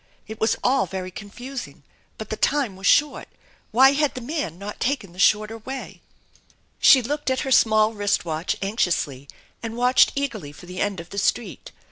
[0.25, 1.83] It was all very confusing,
[2.17, 3.27] but the time was short,
[3.69, 6.01] why had the man not taken the shorter way?
[6.79, 9.27] She looked at her small wrist watch anxiously
[9.61, 11.71] and watched eagerly for the end of the street.